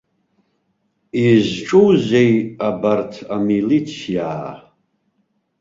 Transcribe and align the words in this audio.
Изҿузеи 1.27 2.33
абарҭ 2.67 3.13
амилициаа?! 3.35 4.53